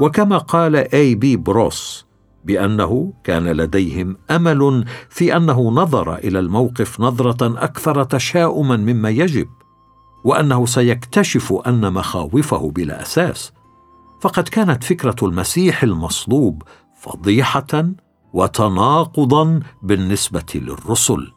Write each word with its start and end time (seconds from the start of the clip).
وكما 0.00 0.38
قال 0.38 0.76
اي 0.76 1.14
بي 1.14 1.36
بروس 1.36 2.06
بأنه 2.44 3.12
كان 3.24 3.48
لديهم 3.48 4.16
أمل 4.30 4.84
في 5.08 5.36
أنه 5.36 5.70
نظر 5.70 6.14
إلى 6.14 6.38
الموقف 6.38 7.00
نظرة 7.00 7.64
أكثر 7.64 8.04
تشاؤما 8.04 8.76
مما 8.76 9.10
يجب 9.10 9.48
وأنه 10.24 10.66
سيكتشف 10.66 11.52
أن 11.66 11.92
مخاوفه 11.92 12.70
بلا 12.70 13.02
أساس. 13.02 13.52
فقد 14.20 14.48
كانت 14.48 14.84
فكرة 14.84 15.16
المسيح 15.22 15.82
المصلوب 15.82 16.62
فضيحة 17.00 17.84
وتناقضا 18.32 19.60
بالنسبة 19.82 20.46
للرسل 20.54 21.32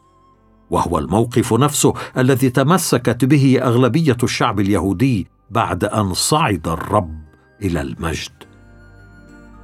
وهو 0.70 0.98
الموقف 0.98 1.52
نفسه 1.52 1.94
الذي 2.18 2.50
تمسكت 2.50 3.24
به 3.24 3.58
أغلبية 3.62 4.16
الشعب 4.22 4.60
اليهودي 4.60 5.26
بعد 5.50 5.84
أن 5.84 6.14
صعد 6.14 6.68
الرب 6.68 7.20
إلى 7.62 7.80
المجد. 7.80 8.35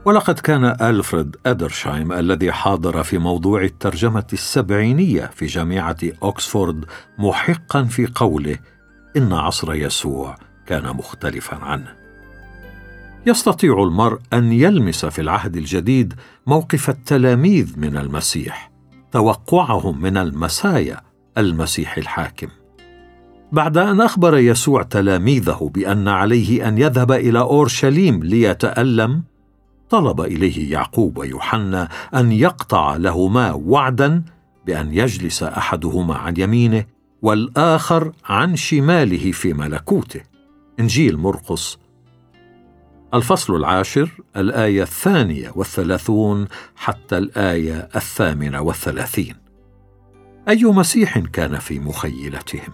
ولقد 0.05 0.38
كان 0.38 0.65
ألفريد 0.65 1.37
أدرشايم 1.47 2.12
الذي 2.12 2.52
حاضر 2.52 3.02
في 3.02 3.19
موضوع 3.19 3.62
الترجمة 3.62 4.27
السبعينية 4.33 5.30
في 5.34 5.47
جامعة 5.47 5.97
أوكسفورد 6.23 6.84
محقا 7.19 7.84
في 7.84 8.06
قوله 8.15 8.59
إن 9.16 9.33
عصر 9.33 9.75
يسوع 9.75 10.37
كان 10.66 10.97
مختلفا 10.97 11.56
عنه. 11.56 11.95
يستطيع 13.27 13.83
المرء 13.83 14.19
أن 14.33 14.52
يلمس 14.52 15.05
في 15.05 15.20
العهد 15.20 15.56
الجديد 15.56 16.14
موقف 16.47 16.91
التلاميذ 16.91 17.78
من 17.78 17.97
المسيح 17.97 18.70
توقعهم 19.12 20.03
من 20.03 20.16
المسايا 20.16 21.00
المسيح 21.39 21.97
الحاكم. 21.97 22.48
بعد 23.53 23.78
أن 23.78 24.00
أخبر 24.00 24.39
يسوع 24.39 24.83
تلاميذه 24.83 25.70
بأن 25.75 26.09
عليه 26.09 26.69
أن 26.69 26.78
يذهب 26.78 27.12
إلى 27.12 27.39
أورشليم 27.39 28.25
ليتألم 28.25 29.31
طلب 29.93 30.21
إليه 30.21 30.73
يعقوب 30.73 31.19
ويوحنا 31.19 31.89
أن 32.15 32.33
يقطع 32.33 32.97
لهما 32.97 33.53
وعدا 33.53 34.23
بأن 34.67 34.95
يجلس 34.95 35.43
أحدهما 35.43 36.15
عن 36.15 36.34
يمينه 36.39 36.84
والآخر 37.23 38.12
عن 38.25 38.57
شماله 38.57 39.33
في 39.33 39.53
ملكوته 39.53 40.21
إنجيل 40.81 41.17
مرقس 41.17 41.79
الفصل 43.15 43.57
العاشر 43.57 44.11
الآية 44.37 44.83
الثانية 44.83 45.53
والثلاثون 45.55 46.49
حتى 46.77 47.19
الآية 47.19 47.89
الثامنة 47.97 48.61
والثلاثين 48.61 49.34
أي 50.49 50.65
مسيح 50.65 51.19
كان 51.19 51.59
في 51.59 51.79
مخيلتهم؟ 51.79 52.73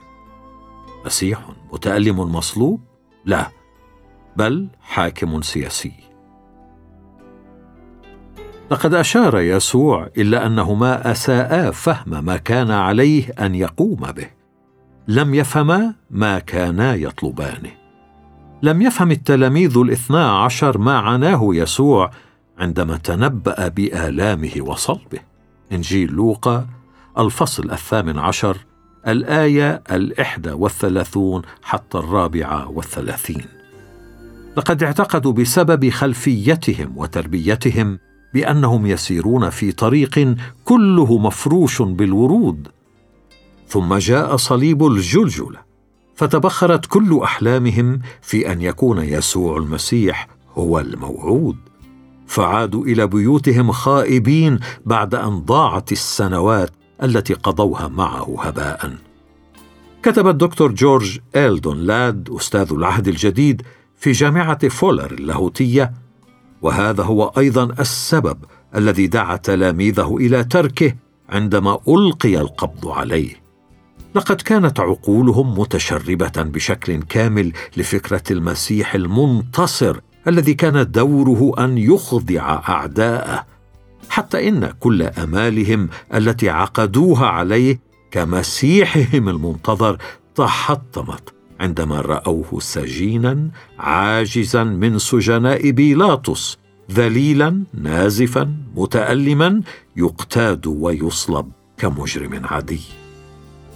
مسيح 1.06 1.48
متألم 1.72 2.20
مصلوب؟ 2.20 2.80
لا 3.24 3.50
بل 4.36 4.68
حاكم 4.80 5.42
سياسي 5.42 6.07
لقد 8.70 8.94
أشار 8.94 9.38
يسوع 9.38 10.08
إلى 10.16 10.46
أنهما 10.46 11.10
أساءا 11.10 11.70
فهم 11.70 12.24
ما 12.24 12.36
كان 12.36 12.70
عليه 12.70 13.32
أن 13.40 13.54
يقوم 13.54 14.00
به. 14.00 14.26
لم 15.08 15.34
يفهما 15.34 15.94
ما 16.10 16.38
كانا 16.38 16.94
يطلبانه. 16.94 17.70
لم 18.62 18.82
يفهم 18.82 19.10
التلاميذ 19.10 19.78
الاثنا 19.78 20.38
عشر 20.38 20.78
ما 20.78 20.98
عناه 20.98 21.48
يسوع 21.52 22.10
عندما 22.58 22.96
تنبأ 22.96 23.68
بآلامه 23.68 24.52
وصلبه. 24.60 25.18
إنجيل 25.72 26.12
لوقا 26.12 26.66
الفصل 27.18 27.70
الثامن 27.70 28.18
عشر 28.18 28.56
الآية 29.08 29.82
الإحدى 29.90 30.50
والثلاثون 30.50 31.42
حتى 31.62 31.98
الرابعة 31.98 32.70
والثلاثين. 32.70 33.44
لقد 34.56 34.82
اعتقدوا 34.82 35.32
بسبب 35.32 35.88
خلفيتهم 35.90 36.92
وتربيتهم 36.96 37.98
بأنهم 38.34 38.86
يسيرون 38.86 39.50
في 39.50 39.72
طريق 39.72 40.34
كله 40.64 41.18
مفروش 41.18 41.82
بالورود. 41.82 42.68
ثم 43.68 43.94
جاء 43.94 44.36
صليب 44.36 44.86
الجلجله 44.86 45.68
فتبخرت 46.14 46.86
كل 46.86 47.20
أحلامهم 47.22 48.00
في 48.22 48.52
أن 48.52 48.62
يكون 48.62 48.98
يسوع 48.98 49.56
المسيح 49.56 50.28
هو 50.54 50.78
الموعود. 50.78 51.56
فعادوا 52.26 52.84
إلى 52.84 53.06
بيوتهم 53.06 53.72
خائبين 53.72 54.58
بعد 54.86 55.14
أن 55.14 55.38
ضاعت 55.38 55.92
السنوات 55.92 56.70
التي 57.02 57.34
قضوها 57.34 57.88
معه 57.88 58.36
هباء. 58.40 58.94
كتب 60.02 60.28
الدكتور 60.28 60.72
جورج 60.72 61.18
إلدون 61.36 61.78
لاد 61.78 62.30
أستاذ 62.36 62.72
العهد 62.72 63.08
الجديد 63.08 63.62
في 63.96 64.12
جامعة 64.12 64.68
فولر 64.68 65.12
اللاهوتية 65.12 65.92
وهذا 66.62 67.02
هو 67.02 67.32
أيضا 67.38 67.64
السبب 67.80 68.38
الذي 68.76 69.06
دعا 69.06 69.36
تلاميذه 69.36 70.16
إلى 70.16 70.44
تركه 70.44 70.94
عندما 71.28 71.78
ألقي 71.88 72.40
القبض 72.40 72.88
عليه. 72.88 73.48
لقد 74.14 74.36
كانت 74.36 74.80
عقولهم 74.80 75.58
متشربة 75.58 76.32
بشكل 76.36 77.02
كامل 77.02 77.52
لفكرة 77.76 78.22
المسيح 78.30 78.94
المنتصر 78.94 80.00
الذي 80.28 80.54
كان 80.54 80.90
دوره 80.90 81.64
أن 81.64 81.78
يخضع 81.78 82.62
أعداءه 82.68 83.46
حتى 84.08 84.48
إن 84.48 84.72
كل 84.80 85.02
أمالهم 85.02 85.88
التي 86.14 86.50
عقدوها 86.50 87.26
عليه 87.26 87.80
كمسيحهم 88.10 89.28
المنتظر 89.28 89.98
تحطمت. 90.34 91.37
عندما 91.60 92.00
رأوه 92.00 92.60
سجينا 92.60 93.50
عاجزا 93.78 94.64
من 94.64 94.98
سجناء 94.98 95.70
بيلاطس 95.70 96.58
ذليلا 96.92 97.64
نازفا 97.74 98.56
متألما 98.76 99.62
يقتاد 99.96 100.66
ويصلب 100.66 101.50
كمجرم 101.78 102.46
عادي. 102.46 102.80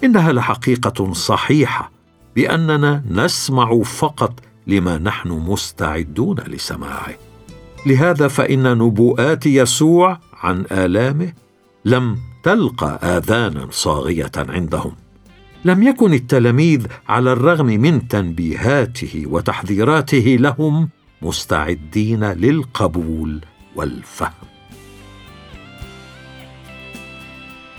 إنها 0.03 0.31
لحقيقة 0.31 1.13
صحيحة 1.13 1.91
بأننا 2.35 3.03
نسمع 3.09 3.81
فقط 3.81 4.39
لما 4.67 4.97
نحن 4.97 5.29
مستعدون 5.29 6.39
لسماعه. 6.47 7.13
لهذا 7.85 8.27
فإن 8.27 8.77
نبوءات 8.77 9.45
يسوع 9.45 10.19
عن 10.33 10.65
آلامه 10.71 11.33
لم 11.85 12.17
تلقى 12.43 12.99
آذانا 13.03 13.67
صاغية 13.71 14.31
عندهم. 14.37 15.02
لم 15.65 15.83
يكن 15.83 16.13
التلاميذ 16.13 16.87
على 17.09 17.31
الرغم 17.31 17.65
من 17.65 18.07
تنبيهاته 18.07 19.23
وتحذيراته 19.27 20.37
لهم 20.39 20.89
مستعدين 21.21 22.23
للقبول 22.23 23.41
والفهم. 23.75 24.47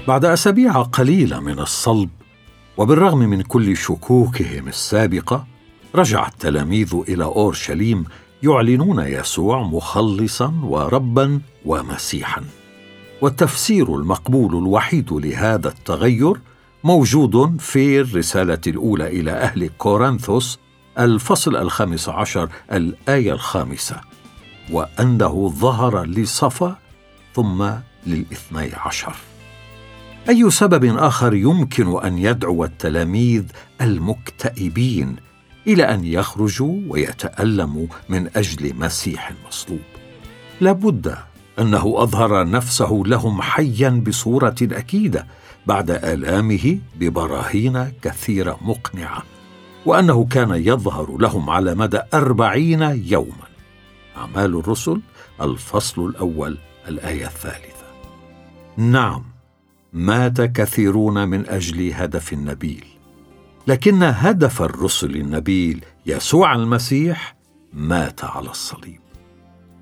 بعد 0.08 0.24
أسابيع 0.24 0.82
قليلة 0.82 1.40
من 1.40 1.58
الصلب 1.58 2.08
وبالرغم 2.76 3.18
من 3.18 3.42
كل 3.42 3.76
شكوكهم 3.76 4.68
السابقة 4.68 5.46
رجع 5.94 6.26
التلاميذ 6.26 6.94
إلى 7.08 7.24
أورشليم 7.24 8.04
يعلنون 8.42 9.00
يسوع 9.00 9.62
مخلصا 9.62 10.60
وربا 10.64 11.40
ومسيحا. 11.64 12.44
والتفسير 13.20 13.96
المقبول 13.96 14.56
الوحيد 14.58 15.12
لهذا 15.12 15.68
التغير 15.68 16.34
موجود 16.84 17.60
في 17.60 18.00
الرسالة 18.00 18.60
الأولى 18.66 19.06
إلى 19.06 19.30
أهل 19.30 19.70
كورنثوس 19.78 20.58
الفصل 20.98 21.56
الخامس 21.56 22.08
عشر 22.08 22.48
الآية 22.72 23.32
الخامسة 23.32 24.00
وأنه 24.70 25.48
ظهر 25.48 26.04
لصفا 26.04 26.76
ثم 27.34 27.70
للاثني 28.06 28.70
عشر. 28.74 29.14
أي 30.28 30.50
سبب 30.50 30.84
آخر 30.84 31.34
يمكن 31.34 31.98
أن 32.04 32.18
يدعو 32.18 32.64
التلاميذ 32.64 33.44
المكتئبين 33.80 35.16
إلى 35.66 35.82
أن 35.82 36.04
يخرجوا 36.04 36.80
ويتألموا 36.88 37.86
من 38.08 38.30
أجل 38.36 38.74
مسيح 38.76 39.32
مصلوب 39.48 39.80
لابد 40.60 41.16
أنه 41.58 41.94
أظهر 41.96 42.50
نفسه 42.50 43.02
لهم 43.06 43.42
حيا 43.42 43.90
بصورة 44.06 44.56
أكيدة 44.62 45.26
بعد 45.66 45.90
آلامه 45.90 46.78
ببراهين 46.96 47.92
كثيرة 48.02 48.58
مقنعة 48.62 49.22
وأنه 49.86 50.24
كان 50.24 50.50
يظهر 50.50 51.16
لهم 51.18 51.50
على 51.50 51.74
مدى 51.74 52.00
أربعين 52.14 52.82
يوما. 52.82 53.48
أعمال 54.16 54.58
الرسل 54.58 55.00
الفصل 55.40 56.06
الأول 56.06 56.58
الآية 56.88 57.26
الثالثة. 57.26 57.84
نعم 58.76 59.24
مات 59.92 60.40
كثيرون 60.40 61.28
من 61.28 61.48
أجل 61.48 61.92
هدف 61.92 62.34
نبيل 62.34 62.84
لكن 63.66 64.02
هدف 64.02 64.62
الرسل 64.62 65.16
النبيل 65.16 65.84
يسوع 66.06 66.54
المسيح 66.54 67.36
مات 67.72 68.24
على 68.24 68.50
الصليب. 68.50 69.00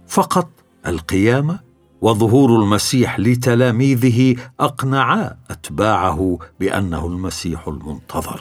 فقط 0.08 0.50
القيامة 0.86 1.71
وظهور 2.02 2.62
المسيح 2.62 3.20
لتلاميذه 3.20 4.36
اقنعا 4.60 5.36
أتباعه 5.50 6.38
بأنه 6.60 7.06
المسيح 7.06 7.68
المنتظر 7.68 8.40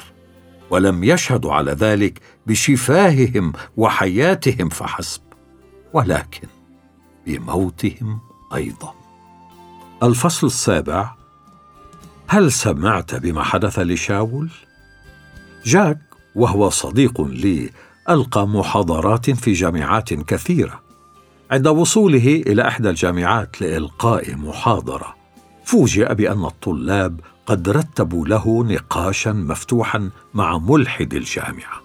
ولم 0.70 1.04
يشهدوا 1.04 1.54
على 1.54 1.72
ذلك 1.72 2.22
بشفاههم 2.48 3.54
وحياتهم 3.78 4.70
فحسب 4.70 5.22
ولكن 5.94 6.48
بموتهم 7.28 8.20
أيضا. 8.54 8.94
الفصل 10.04 10.48
السابع 10.48 11.16
هل 12.28 12.52
سمعت 12.52 13.16
بما 13.16 13.44
حدث 13.44 13.80
لشاول؟ 13.80 14.50
جاك 15.66 16.00
وهو 16.36 16.70
صديق 16.70 17.22
لي 17.22 17.70
ألقى 18.10 18.48
محاضرات 18.48 19.30
في 19.30 19.54
جامعات 19.54 20.14
كثيرة. 20.14 20.81
عند 21.52 21.68
وصوله 21.68 22.44
إلى 22.48 22.68
إحدى 22.68 22.90
الجامعات 22.90 23.62
لإلقاء 23.62 24.36
محاضرة. 24.36 25.16
فوجئ 25.66 26.14
بأن 26.14 26.46
الطلاب 26.46 27.20
قد 27.46 27.70
رتبوا 27.70 28.28
له 28.28 28.64
نقاشا 28.64 29.30
مفتوحا 29.30 30.10
مع 30.34 30.58
ملحد 30.58 31.14
الجامعة. 31.14 31.82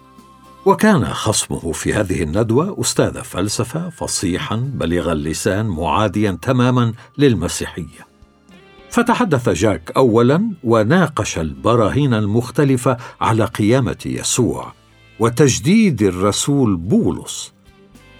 وكان 0.65 1.05
خصمه 1.05 1.71
في 1.71 1.93
هذه 1.93 2.23
الندوة 2.23 2.81
أستاذ 2.81 3.23
فلسفة 3.23 3.89
فصيحا 3.89 4.55
بليغ 4.55 5.11
اللسان 5.11 5.65
معاديا 5.65 6.37
تماما 6.41 6.93
للمسيحية. 7.17 8.07
فتحدث 8.89 9.49
جاك 9.49 9.91
اولا 9.97 10.51
وناقش 10.63 11.39
البراهين 11.39 12.13
المختلفة 12.13 12.97
على 13.21 13.45
قيامة 13.45 13.97
يسوع 14.05 14.73
وتجديد 15.19 16.01
الرسول 16.01 16.75
بولس. 16.75 17.56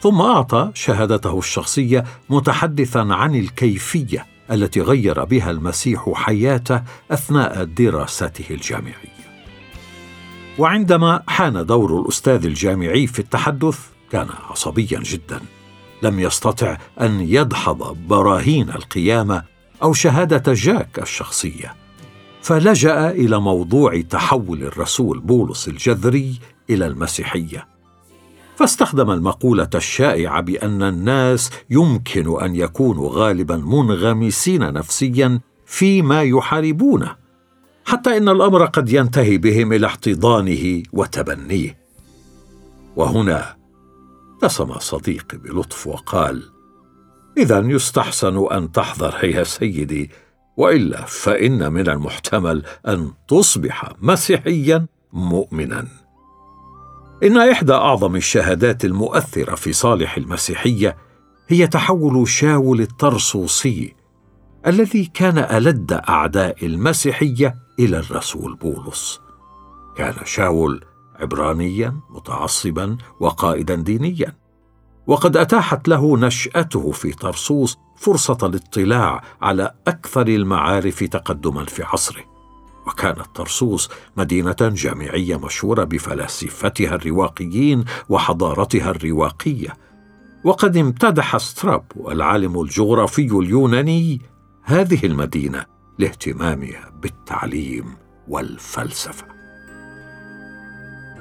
ثم 0.02 0.22
أعطى 0.22 0.72
شهادته 0.74 1.40
الشخصية 1.40 2.04
متحدثا 2.30 3.00
عن 3.00 3.36
الكيفية 3.36 4.26
التي 4.52 4.82
غير 4.82 5.24
بها 5.24 5.52
المسيح 5.52 6.12
حياته 6.14 6.82
أثناء 7.12 7.64
دراسته 7.64 8.54
الجامعية. 8.54 9.18
وعندما 10.58 11.24
حان 11.28 11.66
دور 11.66 12.02
الأستاذ 12.02 12.46
الجامعي 12.46 13.08
في 13.08 13.20
التحدث 13.20 13.80
كان 14.12 14.28
عصبيا 14.50 15.00
جدا. 15.00 15.40
لم 16.04 16.20
يستطع 16.20 16.78
أن 17.02 17.20
يدحض 17.22 17.98
براهين 18.08 18.70
القيامة 18.70 19.44
أو 19.84 19.94
شهادة 19.94 20.54
جاك 20.54 21.00
الشخصية. 21.00 21.76
فلجأ 22.42 23.10
إلى 23.10 23.40
موضوع 23.40 24.02
تحول 24.02 24.64
الرسول 24.64 25.20
بولس 25.20 25.68
الجذري 25.68 26.40
إلى 26.70 26.88
المسيحية. 26.88 27.77
فاستخدم 28.58 29.12
المقولة 29.12 29.70
الشائعة 29.76 30.42
بأن 30.42 30.84
الناس 30.84 31.50
يمكن 31.70 32.42
أن 32.42 32.56
يكونوا 32.56 33.10
غالبا 33.14 33.58
منغمسين 33.58 34.74
نفسيا 34.74 35.40
فيما 35.66 36.24
يحاربونه 36.24 37.16
حتى 37.86 38.18
إن 38.18 38.30
الأمر 38.30 38.66
قد 38.66 38.90
ينتهي 38.90 39.38
بهم 39.38 39.74
إلى 39.74 39.88
احتضانه 39.88 40.84
وتبنيه. 40.94 41.78
وهنا 42.96 43.56
ابتسم 44.34 44.80
صديقي 44.80 45.38
بلطف 45.38 45.88
وقال 45.88 46.44
اذا 47.38 47.60
يستحسن 47.60 48.48
أن 48.52 48.72
تحذر 48.72 49.24
يا 49.24 49.44
سيدي 49.44 50.12
وإلا 50.58 51.06
فإن 51.06 51.74
من 51.74 51.90
المحتمل 51.90 52.64
أن 52.88 53.12
تصبح 53.28 53.92
مسيحيا 54.02 54.86
مؤمنا. 55.14 56.07
إن 57.24 57.38
إحدى 57.38 57.74
أعظم 57.74 58.16
الشهادات 58.16 58.86
المؤثرة 58.86 59.56
في 59.56 59.74
صالح 59.74 60.18
المسيحية 60.18 60.98
هي 61.48 61.68
تحول 61.68 62.28
شاول 62.28 62.82
الطرسوسي 62.82 63.96
الذي 64.68 65.06
كان 65.06 65.38
ألد 65.38 65.94
أعداء 65.94 66.66
المسيحية 66.66 67.56
إلى 67.80 67.98
الرسول 68.00 68.56
بولس. 68.56 69.22
كان 69.96 70.14
شاول 70.26 70.86
عبرانيا 71.16 72.00
متعصبا 72.10 72.98
وقائدا 73.20 73.76
دينيا. 73.76 74.34
وقد 75.08 75.38
أتاحت 75.38 75.88
له 75.88 76.18
نشأته 76.18 76.92
في 76.92 77.12
طرسوس 77.12 77.78
فرصة 77.96 78.38
الاطلاع 78.44 79.24
على 79.42 79.72
أكثر 79.88 80.28
المعارف 80.28 81.04
تقدما 81.04 81.66
في 81.66 81.84
عصره. 81.84 82.37
وكانت 82.88 83.26
طرسوس 83.36 83.90
مدينة 84.18 84.56
جامعية 84.62 85.40
مشهورة 85.40 85.84
بفلاسفتها 85.84 86.96
الرواقيين 86.96 87.86
وحضارتها 88.10 88.92
الرواقية. 88.92 89.74
وقد 90.44 90.78
امتدح 90.78 91.38
سترابو 91.38 92.12
العالم 92.12 92.62
الجغرافي 92.62 93.22
اليوناني 93.22 94.22
هذه 94.64 95.06
المدينة 95.06 95.66
لاهتمامها 96.00 96.92
بالتعليم 97.02 97.86
والفلسفة. 98.28 99.26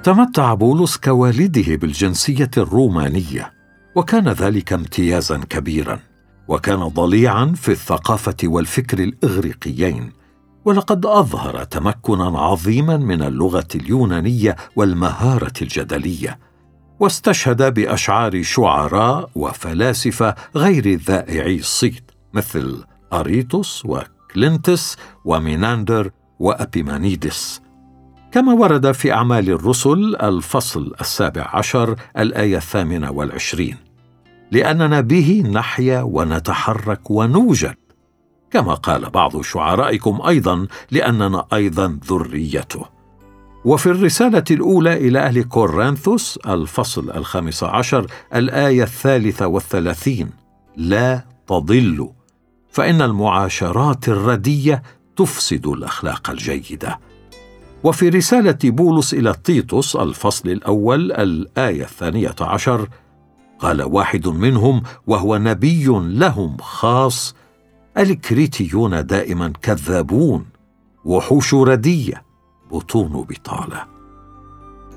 تمتع 0.03 0.55
بولس 0.55 0.97
كوالده 0.97 1.77
بالجنسية 1.77 2.51
الرومانية 2.57 3.53
وكان 3.95 4.29
ذلك 4.29 4.73
امتيازا 4.73 5.39
كبيرا 5.39 6.01
وكان 6.49 6.79
ضليعا 6.89 7.53
في 7.57 7.69
الثقافة 7.73 8.37
والفكر 8.45 8.99
الإغريقيين 8.99 10.13
ولقد 10.67 11.07
أظهر 11.07 11.65
تمكنا 11.65 12.39
عظيما 12.39 12.97
من 12.97 13.23
اللغة 13.23 13.69
اليونانية 13.75 14.57
والمهارة 14.77 15.53
الجدلية 15.63 16.39
واستشهد 17.01 17.75
بأشعار 17.75 18.43
شعراء 18.43 19.31
وفلاسفة 19.35 20.35
غير 20.57 20.95
ذائعي 20.95 21.57
الصيت 21.57 22.11
مثل 22.35 22.85
أريتوس 23.13 23.83
وكلينتس 23.87 24.97
وميناندر 25.25 26.11
وأبيمانيدس. 26.39 27.61
كما 28.33 28.53
ورد 28.53 28.93
في 28.93 29.13
أعمال 29.13 29.51
الرسل 29.51 30.17
الفصل 30.23 30.93
السابع 31.01 31.51
عشر 31.53 31.97
الآية 32.19 32.57
الثامنة 32.57 33.11
والعشرين 33.11 33.77
لأننا 34.51 35.01
به 35.01 35.45
نحيا 35.53 36.03
ونتحرك 36.03 37.11
ونوجد 37.11 37.75
كما 38.51 38.75
قال 38.75 39.11
بعض 39.11 39.43
شعرائكم 39.43 40.23
أيضا 40.23 40.67
لأننا 40.91 41.47
أيضا 41.53 41.99
ذريته. 42.11 42.97
وفي 43.65 43.87
الرسالة 43.87 44.45
الأولى 44.51 45.09
إلى 45.09 45.19
أهل 45.19 45.43
كورنثوس 45.43 46.39
الفصل 46.47 47.11
الخامس 47.11 47.65
عشر 47.65 48.07
الآية 48.35 48.83
الثالثة 48.83 49.47
والثلاثين 49.47 50.31
لا 50.77 51.25
تضلوا 51.47 52.11
فإن 52.71 53.03
المعاشرات 53.03 54.09
الردية 54.09 54.83
تفسد 55.17 55.67
الأخلاق 55.67 56.31
الجيدة. 56.31 56.99
وفي 57.85 58.09
رسالة 58.09 58.59
بولس 58.65 59.15
إلى 59.15 59.35
تيتوس 59.45 59.97
الفصل 59.97 60.49
الأول 60.49 61.13
الآية 61.13 61.83
الثانية 61.83 62.35
عشر 62.41 62.89
قال 63.59 63.83
واحد 63.83 64.29
منهم 64.29 64.83
وهو 65.07 65.37
نبي 65.39 65.87
لهم 66.01 66.57
خاص 66.57 67.35
الكريتيون 67.99 69.07
دائما 69.07 69.53
كذابون 69.63 70.47
وحوش 71.05 71.55
ردية 71.55 72.23
بطون 72.73 73.27
بطالة. 73.29 73.85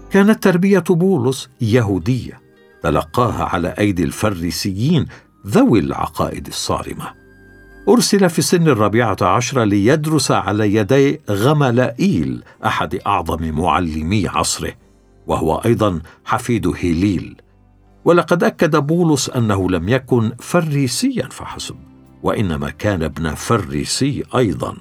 كانت 0.09 0.43
تربية 0.43 0.83
بولس 0.89 1.49
يهودية 1.61 2.39
تلقاها 2.83 3.43
على 3.43 3.67
أيدي 3.79 4.03
الفريسيين 4.03 5.05
ذوي 5.47 5.79
العقائد 5.79 6.47
الصارمة. 6.47 7.13
أرسل 7.89 8.29
في 8.29 8.41
سن 8.41 8.67
الرابعة 8.67 9.17
عشر 9.21 9.63
ليدرس 9.63 10.31
على 10.31 10.75
يدي 10.75 11.21
غملائيل 11.29 12.43
أحد 12.65 12.95
أعظم 12.95 13.49
معلمي 13.49 14.27
عصره 14.27 14.73
وهو 15.27 15.55
أيضا 15.55 16.01
حفيد 16.25 16.67
هيليل. 16.67 17.41
ولقد 18.05 18.43
أكد 18.43 18.75
بولس 18.75 19.29
أنه 19.29 19.69
لم 19.69 19.89
يكن 19.89 20.31
فريسيا 20.39 21.27
فحسب. 21.31 21.88
وإنما 22.23 22.69
كان 22.69 23.03
ابن 23.03 23.33
فريسي 23.33 24.23
أيضا. 24.35 24.77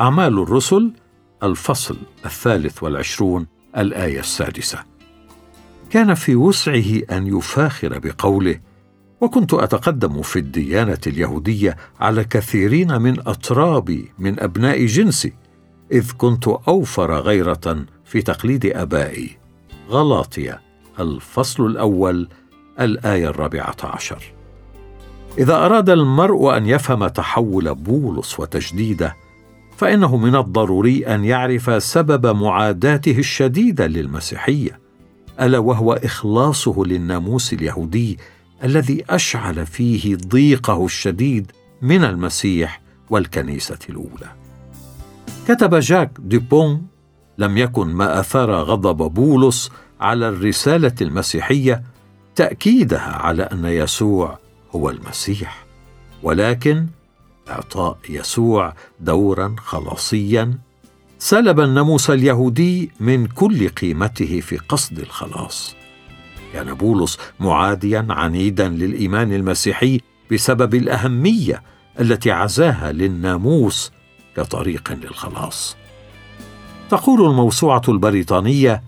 أعمال 0.00 0.38
الرسل 0.38 0.92
الفصل 1.42 1.96
الثالث 2.24 2.82
والعشرون 2.82 3.46
الآية 3.76 4.20
السادسة. 4.20 4.84
كان 5.90 6.14
في 6.14 6.36
وسعه 6.36 7.00
أن 7.10 7.26
يفاخر 7.26 7.98
بقوله 7.98 8.60
وكنت 9.20 9.54
أتقدم 9.54 10.22
في 10.22 10.38
الديانة 10.38 10.98
اليهودية 11.06 11.76
على 12.00 12.24
كثيرين 12.24 13.02
من 13.02 13.28
أترابي 13.28 14.12
من 14.18 14.40
أبناء 14.40 14.86
جنسي 14.86 15.32
إذ 15.92 16.12
كنت 16.18 16.48
أوفر 16.48 17.20
غيرة 17.20 17.84
في 18.04 18.22
تقليد 18.22 18.66
آبائي. 18.66 19.38
غلاطية 19.88 20.60
الفصل 21.00 21.66
الأول 21.66 22.28
الآية 22.80 23.28
الرابعة 23.28 23.76
عشر. 23.84 24.39
إذا 25.38 25.54
أراد 25.54 25.90
المرء 25.90 26.56
أن 26.56 26.66
يفهم 26.66 27.06
تحول 27.06 27.74
بولس 27.74 28.40
وتجديده 28.40 29.16
فإنه 29.76 30.16
من 30.16 30.36
الضروري 30.36 31.06
أن 31.06 31.24
يعرف 31.24 31.82
سبب 31.82 32.26
معاداته 32.36 33.18
الشديدة 33.18 33.86
للمسيحية 33.86 34.80
ألا 35.40 35.58
وهو 35.58 35.92
إخلاصه 35.92 36.84
للناموس 36.84 37.52
اليهودي 37.52 38.18
الذي 38.64 39.04
أشعل 39.10 39.66
فيه 39.66 40.16
ضيقه 40.16 40.84
الشديد 40.84 41.52
من 41.82 42.04
المسيح 42.04 42.80
والكنيسة 43.10 43.78
الأولى. 43.88 44.32
كتب 45.48 45.74
جاك 45.74 46.10
ديبون 46.18 46.86
لم 47.38 47.58
يكن 47.58 47.86
ما 47.86 48.20
أثار 48.20 48.52
غضب 48.52 49.14
بولس 49.14 49.70
على 50.00 50.28
الرسالة 50.28 50.94
المسيحية 51.00 51.82
تأكيدها 52.36 53.12
على 53.16 53.42
أن 53.42 53.64
يسوع 53.64 54.38
هو 54.74 54.90
المسيح 54.90 55.66
ولكن 56.22 56.86
إعطاء 57.48 57.98
يسوع 58.08 58.74
دورا 59.00 59.56
خلاصيا. 59.58 60.58
سلب 61.18 61.60
الناموس 61.60 62.10
اليهودي 62.10 62.90
من 63.00 63.26
كل 63.26 63.68
قيمته 63.68 64.40
في 64.40 64.56
قصد 64.56 64.98
الخلاص. 64.98 65.74
كان 66.52 66.74
بولس 66.74 67.18
معاديا 67.40 68.06
عنيدا 68.10 68.68
للإيمان 68.68 69.32
المسيحي 69.32 70.00
بسبب 70.32 70.74
الأهمية 70.74 71.62
التي 72.00 72.30
عزاها 72.30 72.92
للناموس 72.92 73.92
كطريق 74.36 74.92
للخلاص. 74.92 75.76
تقول 76.90 77.30
الموسوعة 77.30 77.82
البريطانية 77.88 78.82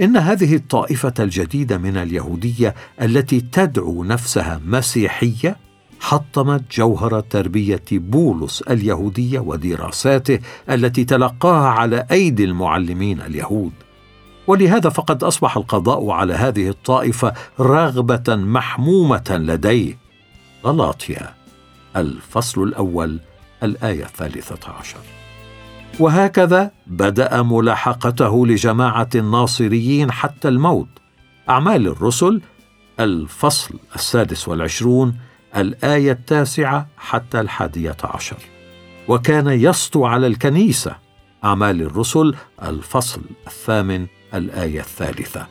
إن 0.00 0.16
هذه 0.16 0.54
الطائفة 0.54 1.12
الجديدة 1.18 1.78
من 1.78 1.96
اليهودية 1.96 2.74
التي 3.02 3.40
تدعو 3.40 4.04
نفسها 4.04 4.60
مسيحية 4.66 5.56
حطمت 6.00 6.76
جوهر 6.76 7.20
تربية 7.20 7.84
بولس 7.92 8.62
اليهودية 8.62 9.38
ودراساته 9.38 10.38
التي 10.70 11.04
تلقاها 11.04 11.68
على 11.68 12.06
أيدي 12.10 12.44
المعلمين 12.44 13.20
اليهود. 13.20 13.72
ولهذا 14.46 14.88
فقد 14.88 15.24
أصبح 15.24 15.56
القضاء 15.56 16.10
على 16.10 16.34
هذه 16.34 16.68
الطائفة 16.68 17.32
رغبة 17.60 18.36
محمومة 18.36 19.24
لديه. 19.30 19.98
غلاطيا 20.64 21.34
الفصل 21.96 22.62
الأول 22.62 23.20
الآية 23.62 24.04
الثالثة 24.04 24.72
عشر. 24.72 25.13
وهكذا 26.00 26.70
بدأ 26.86 27.42
ملاحقته 27.42 28.46
لجماعة 28.46 29.08
الناصريين 29.14 30.12
حتى 30.12 30.48
الموت. 30.48 30.88
أعمال 31.48 31.86
الرسل 31.86 32.40
الفصل 33.00 33.74
السادس 33.94 34.48
والعشرون 34.48 35.16
الآية 35.56 36.12
التاسعة 36.12 36.86
حتى 36.96 37.40
الحادية 37.40 37.96
عشر. 38.04 38.36
وكان 39.08 39.48
يسطو 39.48 40.04
على 40.04 40.26
الكنيسة. 40.26 40.96
أعمال 41.44 41.82
الرسل 41.82 42.34
الفصل 42.62 43.22
الثامن 43.46 44.06
الآية 44.34 44.80
الثالثة. 44.80 45.46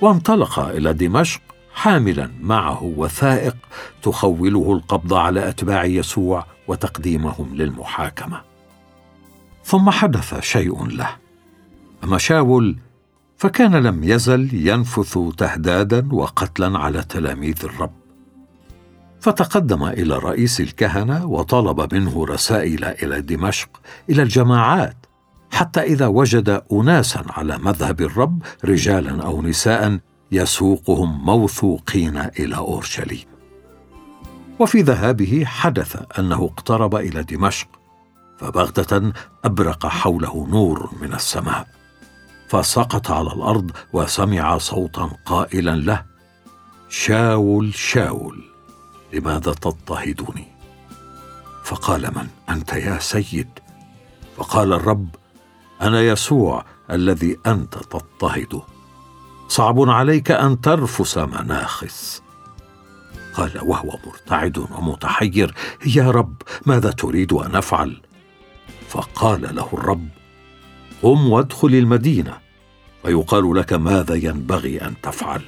وانطلق 0.00 0.58
إلى 0.58 0.92
دمشق 0.92 1.40
حاملا 1.74 2.30
معه 2.40 2.82
وثائق 2.96 3.56
تخوله 4.02 4.72
القبض 4.72 5.14
على 5.14 5.48
أتباع 5.48 5.84
يسوع 5.84 6.46
وتقديمهم 6.68 7.54
للمحاكمة. 7.54 8.51
ثم 9.64 9.90
حدث 9.90 10.40
شيء 10.40 10.86
له. 10.86 11.08
أما 12.04 12.18
شاول 12.18 12.76
فكان 13.36 13.76
لم 13.76 14.04
يزل 14.04 14.68
ينفث 14.68 15.18
تهدادا 15.36 16.08
وقتلا 16.14 16.78
على 16.78 17.02
تلاميذ 17.02 17.64
الرب. 17.64 17.92
فتقدم 19.20 19.84
إلى 19.84 20.18
رئيس 20.18 20.60
الكهنة 20.60 21.26
وطلب 21.26 21.94
منه 21.94 22.26
رسائل 22.26 22.84
إلى 22.84 23.20
دمشق 23.20 23.68
إلى 24.10 24.22
الجماعات 24.22 24.96
حتى 25.50 25.80
إذا 25.80 26.06
وجد 26.06 26.62
اناسا 26.72 27.24
على 27.30 27.58
مذهب 27.58 28.00
الرب 28.00 28.42
رجالا 28.64 29.22
أو 29.22 29.42
نساء 29.42 29.98
يسوقهم 30.32 31.24
موثوقين 31.24 32.16
إلى 32.16 32.56
أورشليم. 32.56 33.24
وفي 34.58 34.82
ذهابه 34.82 35.44
حدث 35.46 36.02
أنه 36.18 36.44
اقترب 36.44 36.94
إلى 36.94 37.22
دمشق. 37.22 37.68
فبغتة 38.42 39.12
أبرق 39.44 39.86
حوله 39.86 40.46
نور 40.50 40.90
من 41.00 41.14
السماء 41.14 41.68
فسقط 42.48 43.10
على 43.10 43.32
الأرض 43.32 43.70
وسمع 43.92 44.58
صوتا 44.58 45.10
قائلا 45.26 45.70
له 45.70 46.04
شاول 46.88 47.74
شاول 47.74 48.44
لماذا 49.12 49.52
تضطهدني؟ 49.52 50.46
فقال 51.64 52.02
من؟ 52.02 52.28
أنت 52.48 52.72
يا 52.72 52.98
سيد. 52.98 53.48
فقال 54.36 54.72
الرب 54.72 55.08
أنا 55.82 56.00
يسوع 56.00 56.64
الذي 56.90 57.38
أنت 57.46 57.74
تضطهده 57.78 58.62
صعب 59.48 59.90
عليك 59.90 60.30
أن 60.30 60.60
ترفس 60.60 61.18
مناخس. 61.18 62.22
قال 63.34 63.60
وهو 63.62 63.98
مرتعد 64.06 64.58
ومتحير. 64.58 65.54
يا 65.86 66.10
رب 66.10 66.42
ماذا 66.66 66.90
تريد 66.90 67.32
أن 67.32 67.56
أفعل؟ 67.56 68.02
فقال 68.92 69.54
له 69.54 69.68
الرب 69.72 70.08
قم 71.02 71.30
وادخل 71.30 71.68
المدينة. 71.68 72.38
فيقال 73.02 73.54
لك 73.56 73.72
ماذا 73.72 74.14
ينبغي 74.14 74.82
أن 74.82 74.94
تفعل. 75.02 75.42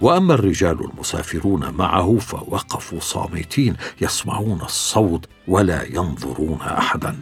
وأما 0.00 0.34
الرجال 0.34 0.84
المسافرون 0.84 1.70
معه 1.70 2.16
فوقفوا 2.18 3.00
صامتين 3.00 3.76
يسمعون 4.00 4.60
الصوت 4.62 5.28
ولا 5.48 5.82
ينظرون 5.82 6.58
احدا. 6.60 7.16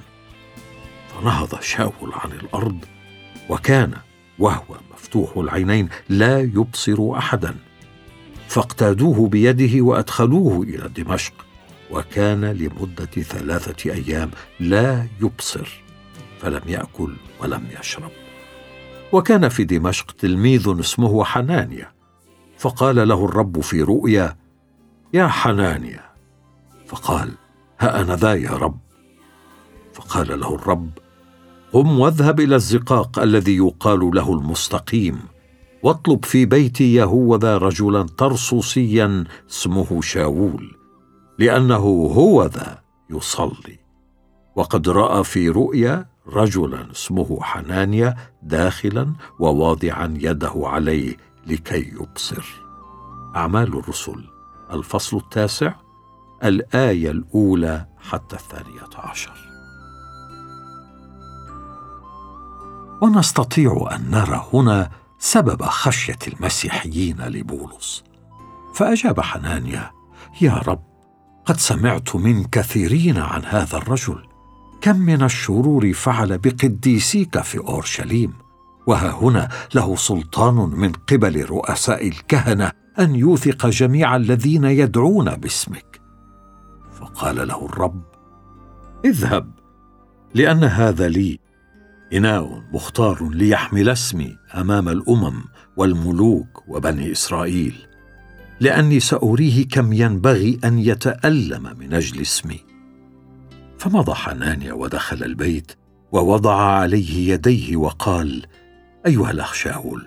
فنهض 1.09 1.61
شاول 1.61 2.12
عن 2.12 2.33
الأرض 2.33 2.78
وكان 3.49 3.95
وهو 4.38 4.76
مفتوح 4.95 5.37
العينين 5.37 5.88
لا 6.09 6.40
يبصر 6.40 7.18
احدا. 7.18 7.54
فاقتادوه 8.49 9.28
بيده 9.28 9.83
وأدخلوه 9.85 10.62
إلى 10.62 10.88
دمشق. 10.88 11.45
وكان 11.90 12.45
لمدة 12.45 13.05
ثلاثة 13.23 13.93
أيام 13.93 14.31
لا 14.61 15.07
يبصر 15.21 15.83
فلم 16.40 16.62
يأكل 16.66 17.16
ولم 17.40 17.69
يشرب. 17.81 18.11
وكان 19.12 19.49
في 19.49 19.64
دمشق 19.64 20.11
تلميذ 20.11 20.81
اسمه 20.81 21.25
حنانيا 21.25 21.93
فقال 22.59 23.09
له 23.09 23.25
الرب 23.25 23.61
في 23.61 23.83
رؤيا 23.83 24.37
يا 25.14 25.26
حنانيا 25.26 26.05
فقال 26.87 27.33
ها 27.81 28.00
أنا 28.00 28.16
ذا 28.16 28.35
يا 28.35 28.50
رب. 28.50 28.78
فقال 29.95 30.40
له 30.40 30.55
الرب 30.55 30.90
قم 31.73 32.00
واذهب 32.00 32.40
إلى 32.40 32.57
الزقاق 32.57 33.19
الذي 33.19 33.57
يقال 33.57 34.00
له 34.14 34.33
المستقيم 34.33 35.19
واطلب 35.83 36.25
في 36.25 36.47
بيت 36.47 36.81
يهوذا 36.81 37.59
رجلا 37.59 38.02
ترصوصيا 38.02 39.25
اسمه 39.50 40.00
شاول. 40.00 40.75
لأنه 41.38 42.11
هو 42.14 42.45
ذا 42.45 42.83
يصلي. 43.11 43.78
وقد 44.57 44.88
رأى 44.88 45.25
في 45.25 45.49
رؤيا 45.49 46.07
رجلا 46.28 46.90
اسمه 46.93 47.38
حنانيا 47.43 48.16
داخلا 48.43 49.12
وواضعا 49.38 50.14
يده 50.21 50.52
عليه 50.57 51.16
لكي 51.47 51.93
يبصر. 52.00 52.62
أعمال 53.37 53.78
الرسل. 53.78 54.25
الفصل 54.73 55.16
التاسع. 55.16 55.75
الآية 56.45 57.11
الأولى 57.11 57.87
حتى 57.99 58.37
الثانية 58.37 58.88
عشر. 58.97 59.47
ونستطيع 63.02 63.88
أن 63.93 64.11
نرى 64.11 64.47
هنا 64.52 64.90
سبب 65.19 65.62
خشية 65.62 66.19
المسيحيين 66.26 67.23
لبولس. 67.23 68.05
فأجاب 68.75 69.21
حنانيا 69.21 69.90
يا 70.40 70.55
رب 70.66 70.95
قد 71.46 71.56
سمعت 71.56 72.16
من 72.16 72.44
كثيرين 72.44 73.18
عن 73.18 73.44
هذا 73.44 73.76
الرجل. 73.76 74.22
كم 74.80 74.96
من 74.96 75.22
الشرور 75.22 75.92
فعل 75.92 76.38
بقديسيك 76.38 77.40
في 77.40 77.58
أورشليم. 77.58 78.32
وها 78.86 79.10
هنا 79.10 79.48
له 79.74 79.96
سلطان 79.96 80.54
من 80.54 80.92
قبل 80.92 81.44
رؤساء 81.44 82.08
الكهنة 82.08 82.72
أن 82.98 83.14
يوثق 83.14 83.66
جميع 83.66 84.16
الذين 84.16 84.64
يدعون 84.64 85.36
باسمك. 85.36 86.00
فقال 86.92 87.48
له 87.48 87.66
الرب 87.66 88.02
اذهب 89.04 89.50
لأن 90.34 90.64
هذا 90.64 91.08
لي. 91.08 91.38
إناء 92.12 92.62
مختار 92.72 93.28
ليحمل 93.28 93.88
اسمي 93.88 94.36
أمام 94.54 94.88
الأمم 94.88 95.44
والملوك 95.76 96.68
وبني 96.68 97.12
إسرائيل. 97.12 97.86
لأني 98.60 99.00
سأريه 99.00 99.68
كم 99.68 99.92
ينبغي 99.92 100.58
أن 100.64 100.78
يتألم 100.78 101.76
من 101.78 101.94
أجل 101.94 102.20
اسمي. 102.20 102.60
فمضى 103.78 104.14
حنانيا 104.14 104.72
ودخل 104.72 105.25
البيت 105.25 105.72
ووضع 106.12 106.56
عليه 106.60 107.32
يديه 107.32 107.76
وقال 107.76 108.46
أيها 109.06 109.30
الأخ 109.30 109.54
شاول 109.54 110.06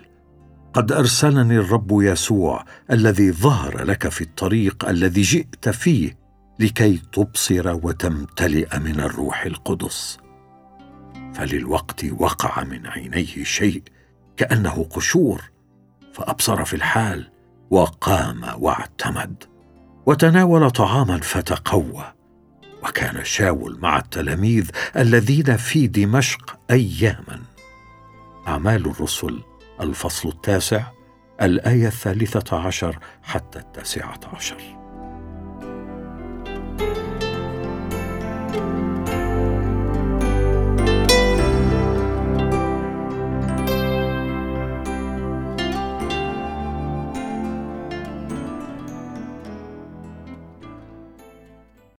قد 0.74 0.92
أرسلني 0.92 1.58
الرب 1.58 2.02
يسوع 2.02 2.66
الذي 2.92 3.32
ظهر 3.32 3.84
لك 3.84 4.08
في 4.08 4.22
الطريق 4.22 4.90
الذي 4.90 5.22
جئت 5.22 5.70
فيه 5.70 6.18
لكي 6.60 7.02
تبصر 7.12 7.80
وتمتلئ 7.84 8.80
من 8.80 9.00
الروح 9.00 9.46
القدس. 9.46 10.18
فللوقت 11.34 12.06
وقع 12.18 12.64
من 12.64 12.88
عينيه 12.88 13.44
شيء 13.44 13.84
كأنه 14.38 14.88
قشور 14.90 15.42
فأبصر 16.14 16.66
في 16.66 16.74
الحال 16.76 17.30
وقام 17.70 18.42
واعتمد 18.58 19.44
وتناول 20.06 20.72
طعاما 20.72 21.18
فتقوى 21.18 22.14
وكان 22.84 23.24
شاول 23.24 23.80
مع 23.80 23.98
التلاميذ 23.98 24.70
الذين 24.98 25.58
في 25.58 25.88
دمشق 25.88 26.60
اياما. 26.72 27.42
أعمال 28.48 28.86
الرسل 28.86 29.40
الفصل 29.82 30.30
التاسع 30.30 30.84
الآية 31.42 31.88
الثالثة 31.88 32.58
عشر 32.58 33.00
حتى 33.24 33.60
التاسعة 33.60 34.20
عشر. 34.34 34.79